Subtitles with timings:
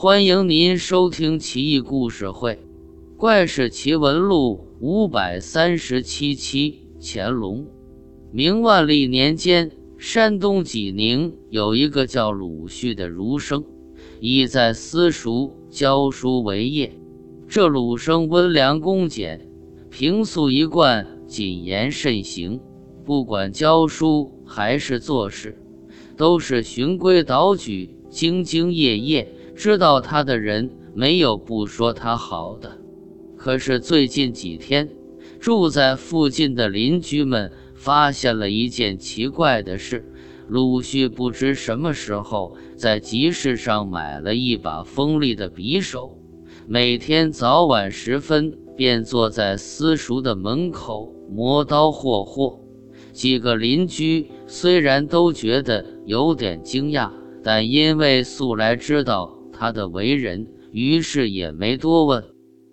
[0.00, 2.52] 欢迎您收听《奇异故事会·
[3.16, 6.86] 怪事奇闻录》五百三十七期。
[7.00, 7.66] 乾隆，
[8.30, 13.64] 明万历年间，山东济宁有一个叫鲁旭的儒生，
[14.20, 16.92] 以在私塾教书为业。
[17.48, 19.50] 这鲁生温良恭俭，
[19.90, 22.60] 平素一贯谨言慎行，
[23.04, 25.60] 不管教书还是做事，
[26.16, 29.34] 都是循规蹈矩，兢兢业业。
[29.58, 32.78] 知道他的人没有不说他好的，
[33.36, 34.88] 可是最近几天，
[35.40, 40.04] 住在附近的邻居们发现了一件奇怪的事：
[40.46, 46.16] 鲁迅不知什么时候在集市上买了一把锋利的匕首，
[46.68, 52.60] 每天早晚时分便坐在私塾的门口磨刀霍霍。
[53.10, 57.10] 几个邻居虽然都觉得有点惊讶，
[57.42, 59.37] 但因为素来知道。
[59.58, 62.22] 他的为人，于是也没多问。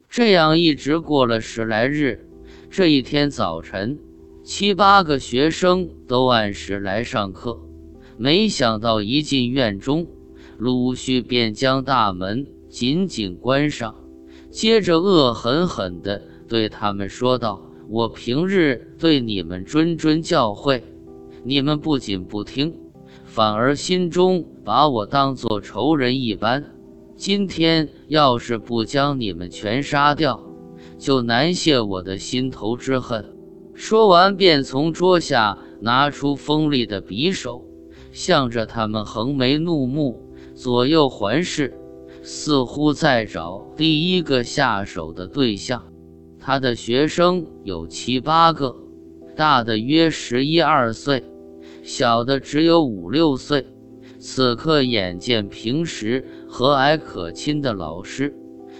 [0.07, 2.29] 这样一直过了十来日。
[2.69, 3.97] 这一天早晨，
[4.43, 7.59] 七八个学生都按时来上课。
[8.17, 10.05] 没想到一进院中，
[10.59, 13.95] 鲁迅便将大门紧紧关上，
[14.51, 20.81] 接着恶狠狠地对他们说道：“我平日对你们谆谆教诲，
[21.43, 22.77] 你们不仅不听，
[23.25, 26.63] 反而心中把我当作仇人一般。”
[27.17, 30.43] 今天要是不将你们全杀掉，
[30.97, 33.25] 就难泄我的心头之恨。
[33.73, 37.63] 说完，便从桌下拿出锋利的匕首，
[38.11, 40.21] 向着他们横眉怒目，
[40.53, 41.73] 左右环视，
[42.21, 45.81] 似乎在找第一个下手的对象。
[46.37, 48.75] 他的学生有七八个，
[49.37, 51.23] 大的约十一二岁，
[51.81, 53.65] 小的只有五六岁。
[54.17, 56.25] 此刻眼见平时
[56.57, 58.33] 和蔼可亲的老师，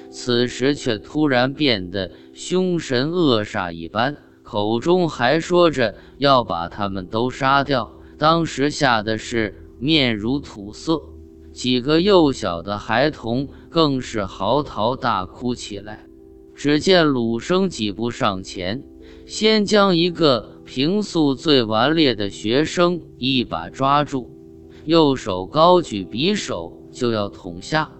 [0.09, 7.91] 此时却突然变得凶神恶煞一般，口中还说着要把他们都杀掉。
[8.17, 11.01] 当时吓得是面如土色，
[11.51, 16.07] 几个幼小的孩童更是嚎啕大哭起来。
[16.55, 18.85] 只见鲁生几步上前，
[19.25, 24.31] 先将一个平素最顽劣的学生一把抓住。
[24.85, 27.91] 右手高举匕首就要捅下，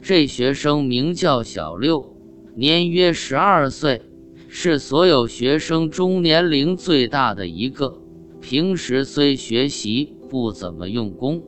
[0.00, 2.16] 这学生名叫小六，
[2.56, 4.00] 年约十二岁，
[4.48, 8.00] 是所有学生中年龄最大的一个。
[8.40, 11.42] 平时虽学习不怎么用功，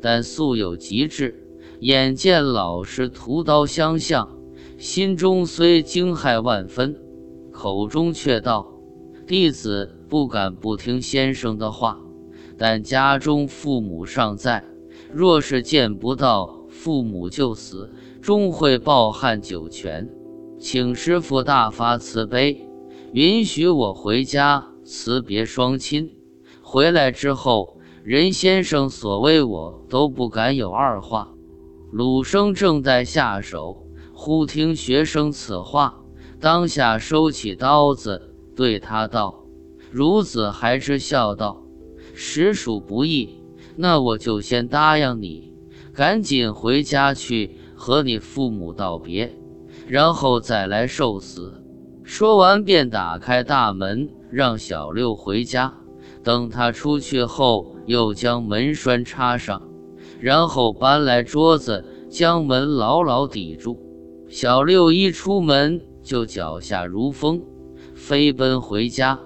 [0.00, 1.44] 但素有极致。
[1.80, 4.26] 眼见老师屠刀相向，
[4.78, 6.96] 心中虽惊骇万分，
[7.52, 8.72] 口中却道
[9.28, 12.00] ：“弟子不敢不听先生的话。”
[12.56, 14.64] 但家中父母尚在，
[15.12, 20.08] 若是见不到父母就死，终会抱憾九泉。
[20.58, 22.68] 请师傅大发慈悲，
[23.12, 26.10] 允许我回家辞别双亲。
[26.60, 31.32] 回来之后，任先生所为我都不敢有二话。
[31.90, 36.02] 鲁生正在下手，忽听学生此话，
[36.38, 39.46] 当下收起刀子，对他道
[39.94, 41.62] ：“孺子还知孝道。”
[42.14, 43.40] 实属不易，
[43.80, 45.52] 那我就先答应你，
[45.94, 49.32] 赶紧回家去和你父母道别，
[49.86, 51.62] 然后再来受死。
[52.02, 55.72] 说完便打开大门，让小六回家。
[56.24, 59.62] 等他出去后，又将门栓插上，
[60.18, 63.78] 然后搬来桌子，将门牢牢抵住。
[64.28, 67.40] 小六一出门就脚下如风，
[67.94, 69.20] 飞奔回家。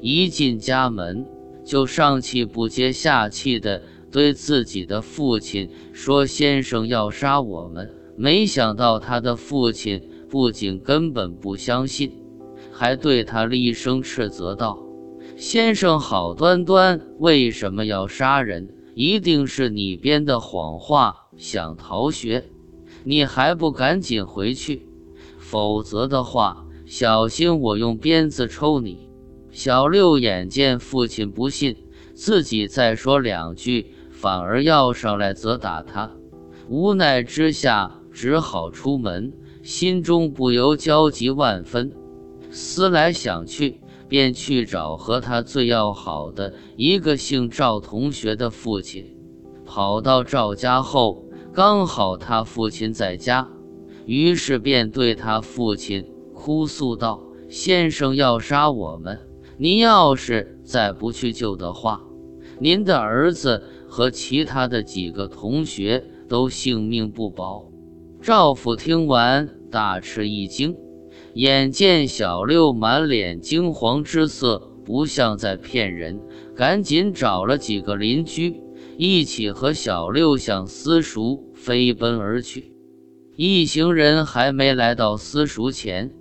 [0.00, 1.26] 一进家门。
[1.66, 3.82] 就上气不接下气的
[4.16, 12.10] 对自己的父亲说：“先生要杀我们。”没想到他的父亲不仅根本不相信，
[12.72, 14.82] 还对他厉声斥责道
[15.36, 18.74] ：“先生好端端为什么要杀人？
[18.94, 22.42] 一定是你编的谎话，想逃学。
[23.04, 24.88] 你还不赶紧回去，
[25.36, 29.10] 否则的话，小心我用鞭子抽你！”
[29.52, 31.76] 小六眼见父亲不信，
[32.14, 36.10] 自己再说两句，反而要上来责打他，
[36.70, 39.30] 无奈之下只好出门，
[39.62, 41.92] 心中不由焦急万分。
[42.50, 43.78] 思来想去，
[44.08, 49.04] 便去找和他最要好的一个姓赵同学的父亲。
[49.66, 51.22] 跑到赵家后，
[51.52, 53.46] 刚好他父亲在家，
[54.06, 56.02] 于是便对他父亲
[56.32, 59.20] 哭诉道：“先生要杀我们。”
[59.58, 62.00] 您要是再不去救的话，
[62.58, 63.62] 您的儿子
[63.96, 67.72] 和其他的几个同学都性命不保。
[68.20, 70.76] 赵府听完，大吃一惊，
[71.32, 76.20] 眼见小六满脸惊惶之色，不像在骗人，
[76.54, 78.60] 赶紧找了几个邻居，
[78.98, 82.74] 一起和小六向私塾飞奔而去。
[83.34, 86.12] 一行人还没来到私塾前，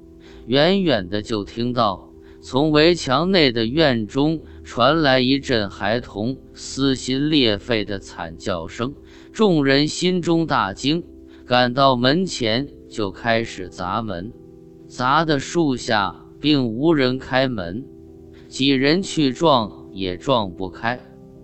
[0.46, 2.10] 远远的就听到
[2.42, 8.96] 从围墙内的院中传来一阵孩童撕心裂肺的惨叫声，
[9.32, 11.04] 众人心中大惊。
[11.46, 14.34] 赶到门前，就开始砸门，
[14.88, 17.86] 砸的树下并无人开门，
[18.48, 21.00] 几人去撞也撞不开。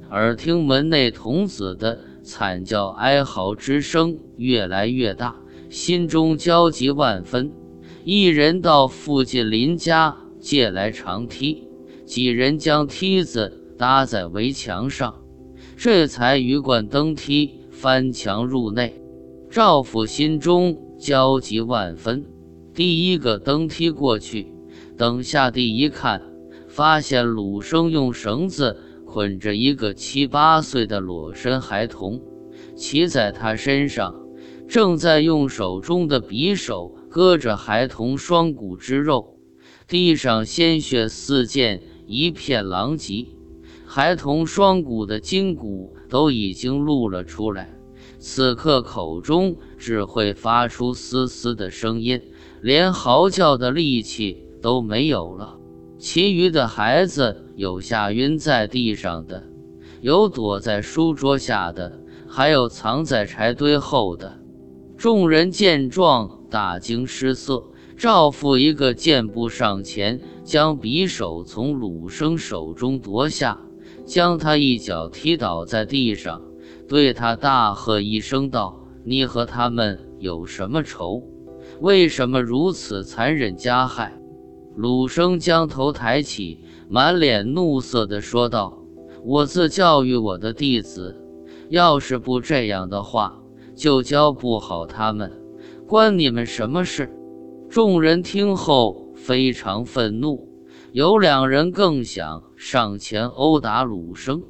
[0.10, 5.36] 耳听门内童子的惨叫哀嚎之声越来越大，
[5.70, 7.52] 心中焦急万分。
[8.04, 11.68] 一人到附近邻家借来长梯，
[12.12, 15.24] 几人将梯子搭在围墙上，
[15.78, 19.02] 这才鱼贯登梯翻墙入内。
[19.50, 22.26] 赵府心中焦急万分，
[22.74, 24.54] 第一个登梯过去，
[24.98, 26.22] 等下地一看，
[26.68, 28.76] 发现鲁生用绳子
[29.06, 32.22] 捆着一个七八岁的裸身孩童，
[32.76, 34.14] 骑在他身上，
[34.68, 39.38] 正在用手中的匕首割着孩童双骨之肉，
[39.88, 41.82] 地上鲜血四溅，
[42.12, 43.26] 一片狼藉，
[43.86, 47.74] 孩童双骨的筋骨都已经露了出来。
[48.20, 52.22] 此刻口中只会发出嘶嘶的声音，
[52.62, 55.58] 连嚎叫的力气都没有了。
[55.98, 59.44] 其余的孩子有吓晕在地上的，
[60.02, 64.40] 有躲在书桌下的，还有藏在柴堆后的。
[64.98, 67.71] 众人见状大惊失色。
[68.02, 73.62] 赵父一个箭步上前，将匕首从鲁生手中夺下，
[74.06, 76.42] 将他一脚踢倒在地上。
[76.90, 81.22] 对他大喝一声道：“你和他们有什么仇？
[81.80, 84.20] 为什么如此残忍加害？”
[84.76, 86.58] 鲁生将头抬起，
[86.90, 88.80] 满脸怒色地说道
[89.24, 91.16] ：“我自教育我的弟子，
[91.70, 93.40] 要是不这样的话，
[93.76, 95.32] 就教不好他们，
[95.86, 97.08] 关你们什么事？”
[97.72, 100.50] 众人听后非常愤怒，
[100.92, 104.44] 有两人更想上前殴打鲁生。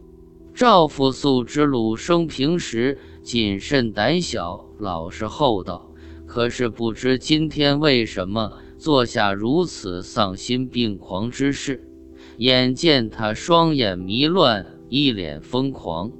[0.55, 5.91] 赵父素知鲁生平时谨慎胆小、老实厚道，
[6.25, 11.87] 可是不知今天为什么做下如此丧心病狂之事。
[12.37, 16.11] 眼见他双眼迷乱，一脸疯狂，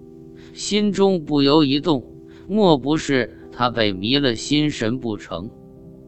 [0.54, 2.06] 心中不由一动，
[2.48, 5.50] 莫不是他被迷了心神不成？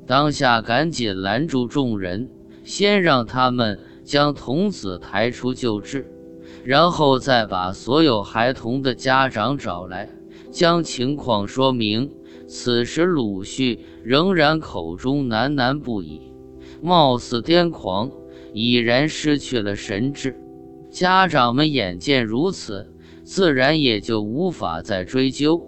[0.06, 2.30] 当下赶紧拦住众人，
[2.64, 6.10] 先让他们将童子抬出救治。
[6.64, 10.10] 然后再把所有孩童的家长找来，
[10.52, 12.12] 将情况说明。
[12.48, 16.22] 此时鲁旭仍然口中喃喃不已，
[16.82, 18.12] 貌似癫狂，
[18.54, 20.38] 已然失去了神智。
[20.92, 25.66] 家长们眼见如此，自然也就无法再追究，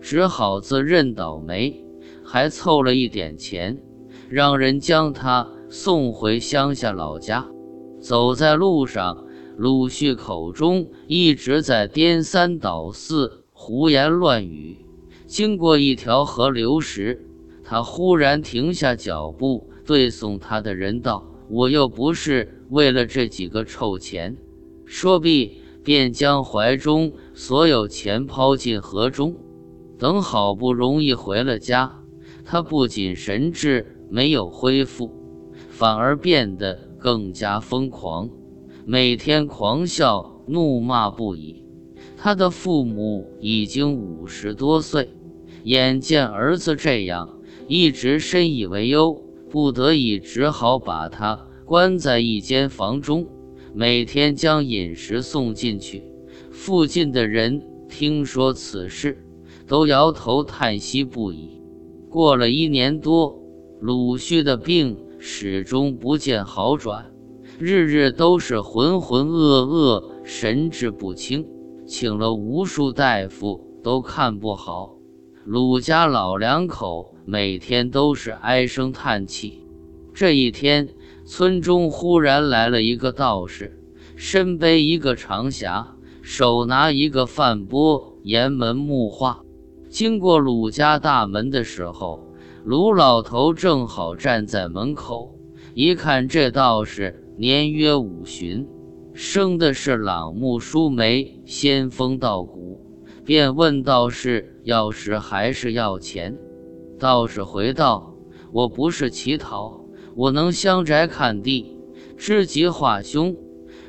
[0.00, 1.85] 只好自认倒霉，
[2.26, 3.80] 还凑了一点钱，
[4.28, 7.46] 让人将他送回乡下老家。
[8.00, 9.24] 走在路上。
[9.58, 14.84] 鲁迅口中一直在颠三倒四、胡言乱语。
[15.26, 17.26] 经过一条河流时，
[17.64, 24.36] 他忽然停下脚步，对送他的人道：“我又不是为了这几个臭钱。”
[24.84, 29.36] 说毕，便将怀中所有钱抛进河中。
[29.98, 32.02] 等好不容易回了家，
[32.48, 35.10] 他不仅神智没有恢复，
[35.68, 38.30] 反而变得更加疯狂。
[38.84, 41.64] 每天狂笑怒骂不已，
[42.16, 45.10] 他的父母已经五十多岁，
[45.64, 47.36] 眼见儿子这样，
[47.66, 53.26] 一直深以为忧，不得已只好把他关在一间房中，
[53.74, 56.04] 每天将饮食送进去。
[56.52, 59.18] 附近的人听说此事，
[59.66, 61.55] 都摇头叹息不已。
[62.16, 63.38] 过了一年多，
[63.78, 67.12] 鲁旭的病始终不见好转。
[67.58, 71.46] 日日都是浑浑噩噩，神志不清，
[71.86, 74.96] 请了无数大夫都看不好。
[75.44, 79.66] 鲁家老两口每天都是唉声叹气。
[80.14, 80.88] 这一天，
[81.26, 83.78] 村中忽然来了一个道士，
[84.16, 85.84] 身背一个长匣，
[86.22, 89.42] 手拿一个饭钵，沿门木画。
[89.96, 92.22] 经过鲁家大门的时候，
[92.66, 95.38] 鲁老头正好站在门口，
[95.72, 97.24] 一看这道士。
[97.38, 98.68] 年约五旬，
[99.14, 102.78] 生的是朗目舒眉，仙风道骨，
[103.24, 106.36] 便问道士要食还是要钱。
[106.98, 108.14] 道士回道
[108.52, 109.80] ：“我不是乞讨，
[110.14, 111.74] 我能相宅看地，
[112.18, 113.34] 知吉化凶。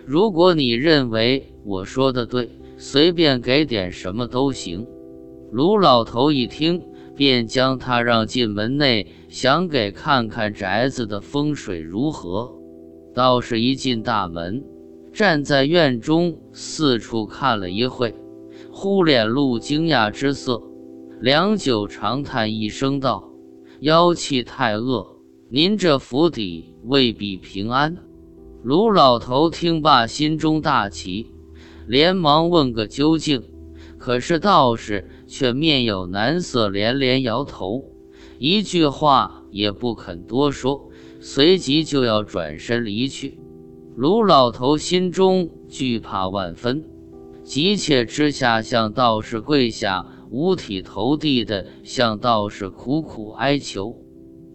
[0.06, 4.88] 如果你认为我说的对，随便给点什么都行。”
[5.50, 6.82] 卢老头一听，
[7.16, 12.54] 便将他让进门内，想给看看宅子的风水如何。
[13.14, 14.64] 道士一进大门，
[15.14, 18.14] 站在院中四处看了一会，
[18.72, 20.62] 忽脸露惊讶之色，
[21.22, 23.32] 良久长叹一声道
[23.80, 25.18] ：“妖气太恶，
[25.50, 27.98] 您这府邸未必平安。”
[28.64, 31.32] 卢老头听罢，心中大奇，
[31.88, 33.42] 连忙问个究竟。
[33.98, 37.84] 可是道士却面有难色，连连摇头，
[38.40, 43.38] 一句话也不肯多说，随即就要转身离去。
[43.96, 46.84] 卢老头心中惧怕万分，
[47.44, 53.96] 急切之下向道士跪下，五体投地的向道士苦苦哀求。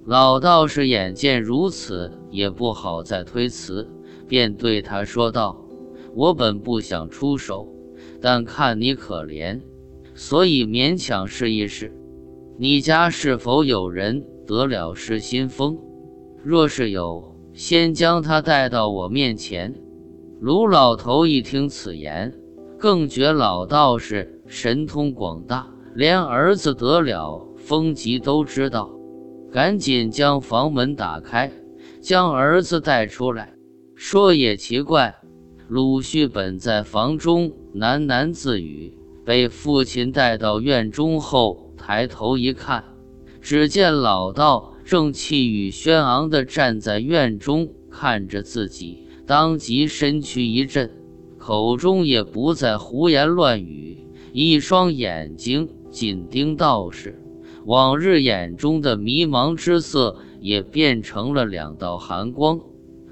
[0.06, 3.88] 老道士眼见如此，也不好再推辞，
[4.26, 5.64] 便对他说道
[6.14, 7.68] ：“我本不想出手。”
[8.20, 9.60] 但看你可怜，
[10.14, 11.92] 所以勉强试一试。
[12.58, 15.78] 你家是否有人得了失心疯？
[16.44, 19.74] 若是有，先将他带到我面前。
[20.40, 22.34] 卢老头一听此言，
[22.78, 28.90] 更觉老道士神通广大，连儿子得了疯疾都知道，
[29.50, 31.50] 赶紧将房门打开，
[32.00, 33.54] 将儿子带出来。
[33.94, 35.14] 说也奇怪。
[35.68, 38.92] 鲁旭本在房中喃喃自语，
[39.24, 42.84] 被父亲带到院中后，抬头一看，
[43.40, 50.90] 只见老道正气宇轩昂地站在院中看着自己，当即身躯一震，
[51.38, 57.20] 口中也不再胡言乱语，一双眼睛紧盯道士，
[57.64, 62.60] 往日眼中的迷茫之色也变成了两道寒光，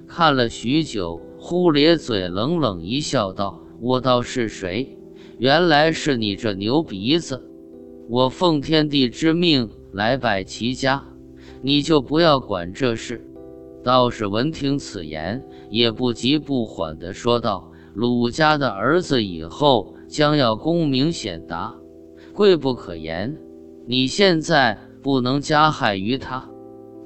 [0.06, 1.20] 看了许久。
[1.42, 4.98] 忽咧嘴，冷冷一笑，道：“我道是谁？
[5.40, 7.42] 原来是你这牛鼻子！
[8.10, 11.02] 我奉天地之命来拜齐家，
[11.62, 13.26] 你就不要管这事。”
[13.82, 21.74] 道士闻听此言，也不急不缓地说道：“鲁家的儿子以后将要功名显达，
[22.34, 23.34] 贵不可言。
[23.86, 26.46] 你现在不能加害于他，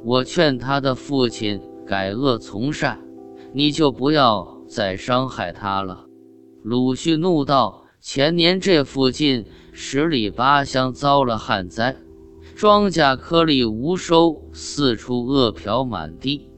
[0.05, 2.99] 我劝他的父亲改恶从善。”
[3.55, 6.07] 你就不要再伤害他了。”
[6.65, 11.97] 鲁迅怒道：“前年这附近十里八乡遭了旱灾，
[12.55, 16.51] 庄稼颗粒无收，四处饿殍满地。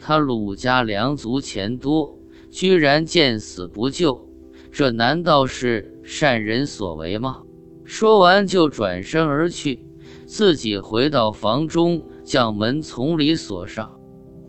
[0.00, 2.20] 他鲁家良足钱多，
[2.52, 4.28] 居然见死不救，
[4.70, 7.42] 这难道是善人所为吗？”
[7.84, 9.84] 说完就转身而去，
[10.24, 13.98] 自己回到房中，将门从里锁上。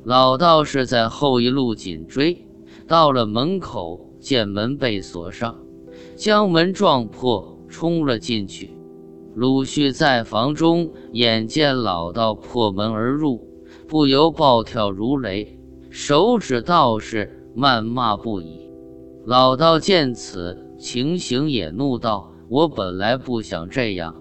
[0.05, 2.47] 老道士在后一路紧追，
[2.87, 5.62] 到了门口，见门被锁上，
[6.23, 8.77] 将门撞破，冲了进去。
[9.35, 13.45] 鲁迅在房中，眼见老道破门而入，
[13.89, 18.69] 不由暴跳如雷，手指道士，谩骂不已。
[19.25, 24.15] 老道见此情形，也怒道：“我本来不想这样，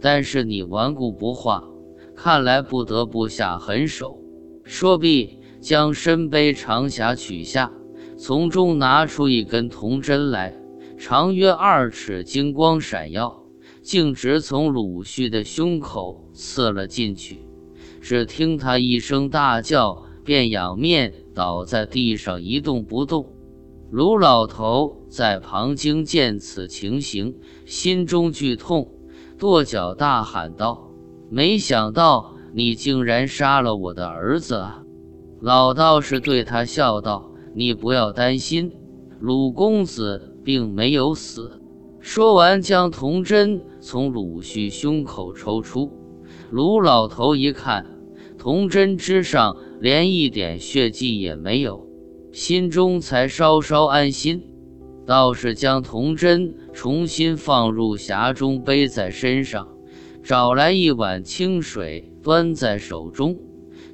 [0.00, 1.64] 但是你顽固不化，
[2.14, 4.16] 看来不得不下狠手。”
[4.62, 7.72] 说毕，将身背长匣取下，
[8.16, 10.54] 从中拿出一根铜针来，
[10.98, 13.44] 长约二尺，金光闪耀，
[13.82, 17.38] 径直从鲁迅的胸口刺了进去。
[18.00, 23.32] 只听他一声大叫，便仰面倒在地上，一动不动。
[23.92, 28.92] 卢老头在旁经见此情形，心中剧痛，
[29.38, 30.90] 跺脚大喊道
[31.30, 34.56] ：“没想到！”你竟然杀了我的儿子！
[34.56, 34.82] 啊！
[35.40, 38.72] 老道士对他笑道：“你不要担心，
[39.20, 41.60] 鲁公子并没有死。”
[42.00, 45.92] 说完，将铜针从鲁旭胸口抽出。
[46.50, 47.84] 鲁老头一看，
[48.38, 51.86] 铜针之上连一点血迹也没有，
[52.32, 54.42] 心中才稍稍安心。
[55.04, 59.68] 道士将铜针重新放入匣中，背在身上。
[60.22, 63.36] 找来一碗清水，端在手中，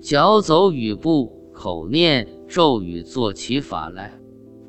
[0.00, 4.23] 脚走雨步，口念咒语，做起法来。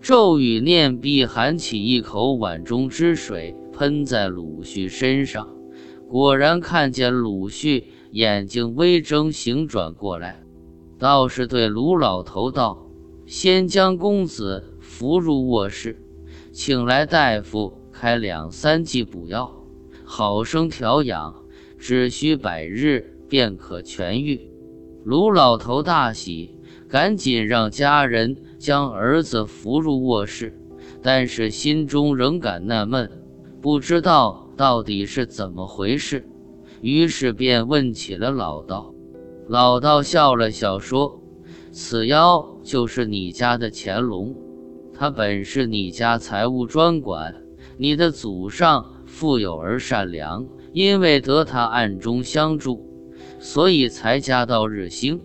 [0.06, 5.50] 咒语念毕，含起一口碗中之水，喷在鲁迅身上。
[6.08, 10.44] 果然看见鲁迅眼睛微睁，醒转过来。
[11.00, 12.88] 道士对卢老头道
[13.26, 16.00] ：“先将公子扶入卧室，
[16.52, 19.52] 请来大夫开两三剂补药，
[20.04, 21.34] 好生调养。”
[21.80, 24.52] 只需百日，便可痊愈。
[25.04, 26.55] 卢老头大喜，
[26.88, 30.58] 赶紧让家人将儿子扶入卧室，
[31.02, 33.10] 但是心中仍感纳闷，
[33.62, 36.28] 不知道到底是怎么回事，
[36.82, 38.94] 于是便问起了老道。
[39.48, 41.22] 老道笑了笑说
[41.72, 44.36] ：“此妖就是你家的乾隆，
[44.94, 47.36] 他本是你家财务专管，
[47.78, 52.84] 你的祖上富有而善良，因为得他暗中相助。”
[53.40, 55.22] 所以才家道日兴，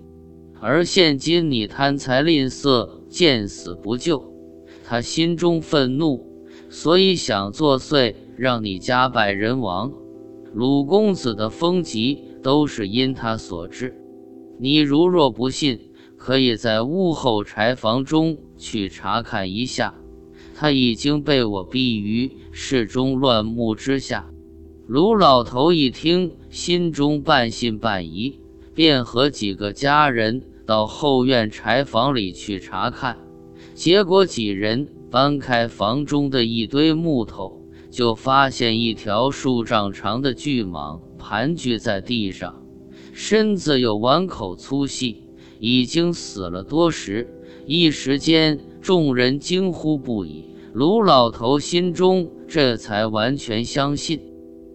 [0.63, 4.23] 而现今你贪财吝啬，见死不救，
[4.85, 6.23] 他心中愤怒，
[6.69, 9.91] 所以想作祟，让你家败人亡。
[10.53, 13.97] 鲁公子的风疾都是因他所致。
[14.59, 15.81] 你如若不信，
[16.19, 19.95] 可以在屋后柴房中去查看一下，
[20.55, 24.31] 他已经被我逼于室中乱木之下。
[24.87, 28.41] 卢老头一听，心中半信半疑，
[28.75, 33.19] 便和几个家人到后院柴房里去查看。
[33.75, 37.61] 结果几人搬开房中的一堆木头，
[37.91, 42.63] 就发现一条数丈长的巨蟒盘踞在地上，
[43.13, 45.25] 身子有碗口粗细，
[45.59, 47.29] 已经死了多时。
[47.67, 50.45] 一时间，众人惊呼不已。
[50.73, 54.21] 卢老头心中这才完全相信。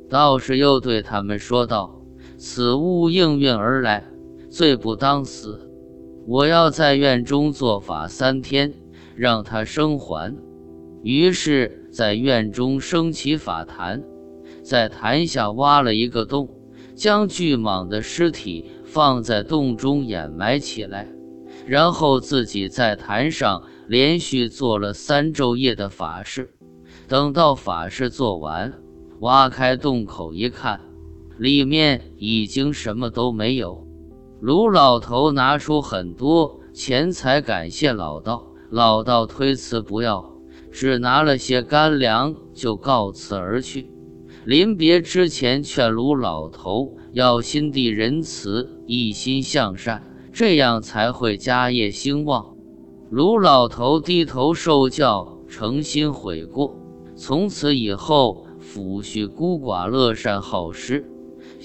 [0.10, 2.02] 道士又对他们说道
[2.38, 4.04] ：“此物应运而来，
[4.50, 5.65] 罪不当死。
[6.28, 8.74] 我要在院中做法三天，
[9.16, 10.36] 让他生还。”
[11.04, 14.04] 于是，在院中升起法坛，
[14.64, 16.50] 在坛下挖了一个洞，
[16.96, 21.08] 将巨蟒的尸体放在洞中掩埋起来，
[21.68, 26.50] 然后自己在坛上连续做了三昼夜的法事。
[27.08, 28.74] 等到法事做完。
[29.22, 30.82] 挖开洞口一看，
[31.38, 33.85] 里面已经什么都没有。
[34.46, 40.36] 卢老头拿出很多钱财感谢老道，老道推辞不要，
[40.72, 43.90] 只拿了些干粮就告辞而去。
[44.46, 52.56] 临别之前，劝卢老头要心地仁慈，一心向善，这样才会家业兴旺。
[53.10, 56.76] 卢老头低头受教，诚心悔过，
[57.16, 58.46] 从此以后。
[58.62, 61.06] 抚恤孤寡，乐善好施，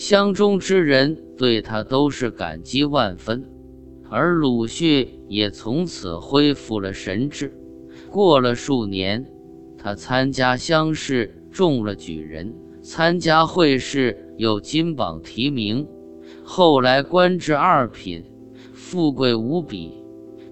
[0.01, 3.45] 乡中之人对他都是感激万分，
[4.09, 7.55] 而鲁迅也从此恢复了神智。
[8.09, 9.23] 过了数年，
[9.77, 15.87] 他参加乡试中了举人，参加会试又金榜题名，
[16.43, 18.25] 后来官至二品，
[18.73, 20.03] 富贵无比。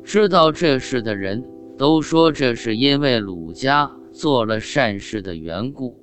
[0.04, 1.42] 知道这事的人
[1.78, 5.97] 都说，这是因为鲁家做了善事的缘故。